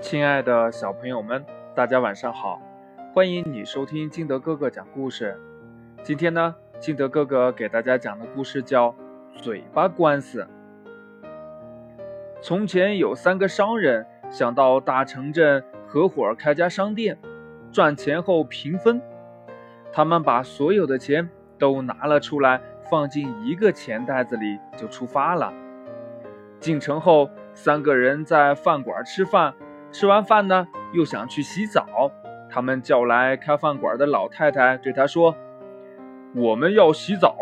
[0.00, 2.60] 亲爱的小朋友们，大家晚上好！
[3.12, 5.38] 欢迎你收听金德哥哥讲故事。
[6.02, 8.88] 今天呢，金德哥哥给大家讲的故事叫
[9.42, 10.42] 《嘴巴官司》。
[12.40, 17.18] 从前有三个商人想到大城镇合伙开家商店，
[17.70, 19.02] 赚钱后平分。
[19.92, 21.28] 他们把所有的钱
[21.58, 22.58] 都拿了出来，
[22.90, 25.52] 放进一个钱袋子里，就出发了。
[26.58, 29.52] 进城后，三个人在饭馆吃饭。
[29.92, 32.10] 吃完饭呢，又想去洗澡。
[32.52, 35.36] 他们叫来开饭馆的老太太，对他说
[36.34, 37.36] ：“我们要洗澡，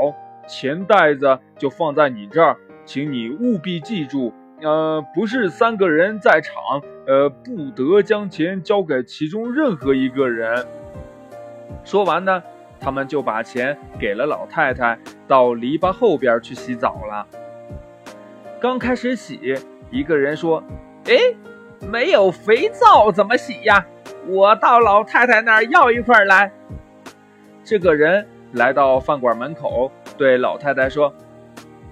[0.46, 6.54] 钱袋子就放在你这儿，请你务必记住，呃，不是三个人在场，
[7.06, 10.66] 呃，不得将钱交给其中任何一个人。”
[11.84, 12.42] 说完呢，
[12.78, 17.26] 他们就把钱给了老太太，到篱笆后边去洗澡了。
[18.60, 19.54] 刚开始洗，
[19.90, 20.62] 一个人说
[21.08, 21.14] ：“哎。”
[21.80, 23.84] 没有肥皂怎么洗呀？
[24.26, 26.50] 我到老太太那儿要一块来。
[27.64, 31.12] 这个人来到饭馆门口，对老太太说：“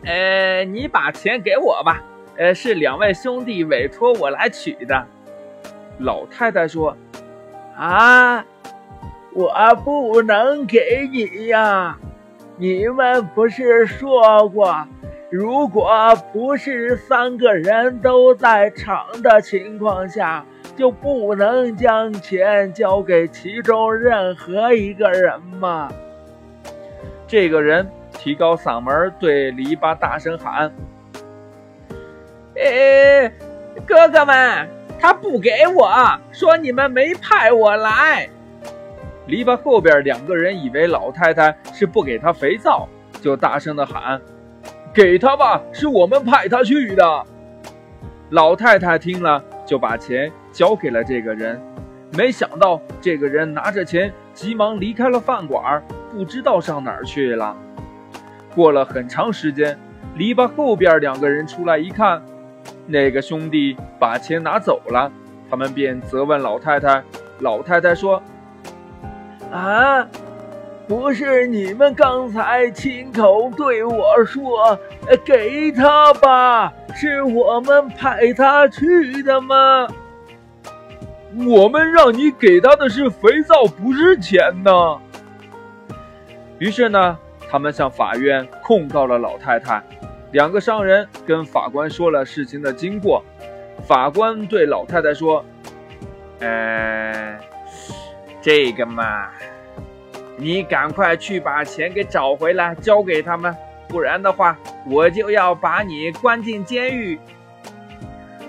[0.05, 2.02] 呃，你把钱给我吧。
[2.36, 5.06] 呃，是两位兄弟委托我来取的。”
[6.00, 6.94] 老太太说
[7.77, 8.44] ：“啊，
[9.32, 11.98] 我不能给你呀！
[12.58, 14.86] 你们不是说过？”
[15.28, 15.91] 如果
[16.32, 20.46] 不是三个人都在场的情况下，
[20.77, 25.91] 就不能将钱交给其中任何一个人吗？
[27.27, 30.72] 这个人提高嗓门对篱笆大声喊
[32.56, 33.28] ：“哎，
[33.84, 34.69] 哥哥们，
[35.00, 35.91] 他不给我
[36.30, 38.28] 说，你们没派我来。”
[39.27, 42.88] 篱笆后边两个人以为老太太是不给他肥皂，
[43.20, 44.20] 就大声的喊。
[44.97, 47.25] 给他吧，是我们派他去的。
[48.30, 51.61] 老太太听了，就把钱交给了这个人。
[52.16, 57.55] 没想到这个人拿着钱，急忙离开了饭馆，不知道上哪儿去了。
[58.54, 59.78] 过了很长时间，
[60.15, 62.22] 篱笆后边两个人出来一看，
[62.87, 65.12] 那个兄弟把钱拿走了。
[65.50, 67.03] 他们便责问老太太。
[67.41, 68.22] 老太太说
[69.53, 70.09] ：“啊。”
[70.88, 74.78] 不是你们刚才亲口对我说，
[75.24, 76.72] 给他吧？
[76.94, 79.88] 是我们派他去的吗？
[81.46, 84.72] 我们让你给他的是肥皂，不是钱呢。
[86.58, 87.19] 于是呢，
[87.50, 89.82] 他们向法院控告了老太太。
[90.32, 93.25] 两个商人跟法官说了事情的经过。
[93.86, 95.44] 法官对老太太说
[96.41, 97.38] ：“呃，
[98.41, 99.28] 这个嘛。”
[100.36, 103.56] 你赶快去把钱给找回来，交给他们，
[103.88, 107.19] 不然的话，我就要把你关进监狱。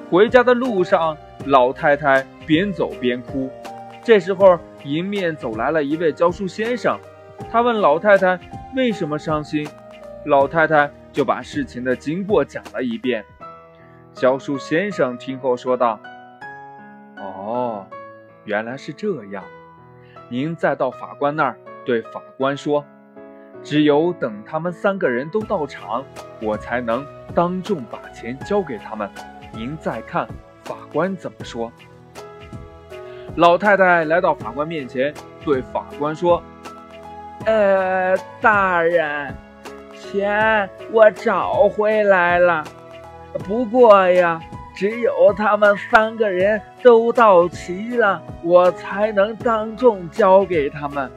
[0.09, 3.49] 回家的路上，老太太边走边哭。
[4.03, 6.99] 这时候，迎面走来了一位教书先生，
[7.49, 8.39] 他问老太太
[8.75, 9.67] 为什么伤心，
[10.25, 13.23] 老太太就把事情的经过讲了一遍。
[14.13, 15.99] 教书先生听后说道
[17.17, 17.85] ：“哦，
[18.45, 19.43] 原来是这样，
[20.29, 22.83] 您再到法官那儿。”对法官说
[23.63, 26.03] ：“只有等他们三个人都到场，
[26.41, 29.09] 我才能当众把钱交给他们。
[29.53, 30.27] 您再看
[30.65, 31.71] 法官怎么说。”
[33.37, 35.13] 老太太来到法官面前，
[35.45, 36.43] 对法官说
[37.47, 39.33] ：“呃，大人，
[39.93, 42.65] 钱我找回来了，
[43.45, 44.41] 不过呀，
[44.75, 51.09] 只有他们三个人都到齐了，我才能当众交给他们。”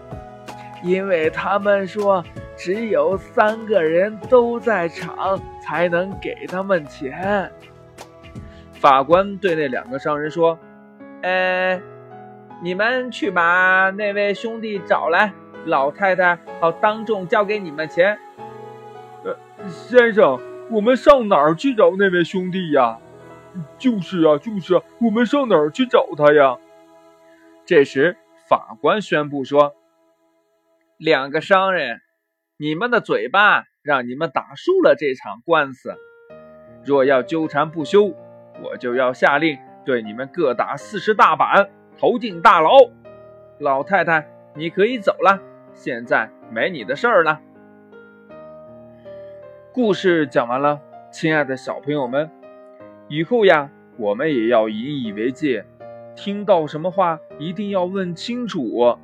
[0.82, 2.24] 因为他们说，
[2.56, 7.50] 只有三个人都在场，才能给他们钱。
[8.72, 10.58] 法官对那两个商人说
[11.20, 11.80] ：“呃，
[12.62, 15.32] 你们去把那位兄弟找来，
[15.66, 18.18] 老太太好当众交给你们钱。”
[19.22, 19.36] 呃，
[19.68, 22.98] 先生，我们上哪儿去找那位兄弟呀？
[23.76, 26.56] 就是啊，就是啊，我们上哪儿去找他呀？
[27.66, 28.16] 这时，
[28.48, 29.74] 法官宣布说。
[31.00, 32.02] 两个商人，
[32.58, 35.94] 你们的嘴巴让你们打输了这场官司。
[36.84, 38.14] 若要纠缠不休，
[38.62, 39.56] 我就要下令
[39.86, 42.72] 对你们各打四十大板，投进大牢。
[43.58, 45.40] 老太太，你可以走了，
[45.72, 47.40] 现在没你的事儿了。
[49.72, 52.30] 故事讲完了，亲爱的小朋友们，
[53.08, 55.64] 以后呀，我们也要引以为戒，
[56.14, 58.98] 听到什么话一定要问清楚。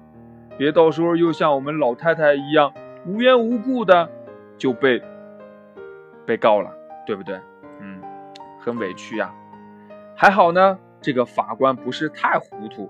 [0.59, 2.73] 别到时候又像我们老太太一样
[3.07, 4.09] 无缘无故的
[4.57, 5.03] 就被
[6.25, 6.71] 被告了，
[7.07, 7.39] 对不对？
[7.81, 8.01] 嗯，
[8.61, 9.33] 很委屈呀。
[10.17, 12.89] 还好呢，这个法官不是太糊涂。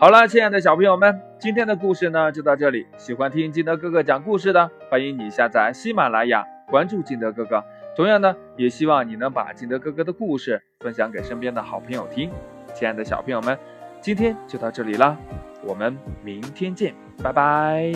[0.00, 2.86] 好了，亲爱的小朋友们，今天的故事呢就到这里。
[2.96, 7.62] 喜欢听金德哥哥讲故事的，欢迎你下载喜马拉雅，关注金德哥哥。
[7.94, 12.30] 同样呢，也希望你能把金德哥哥的故事分享给身边的好朋友听。
[12.72, 13.58] 亲爱的小朋友们，
[14.00, 15.16] 今天就到这里了，
[15.68, 15.94] 我们
[16.24, 17.92] 明天见，拜拜。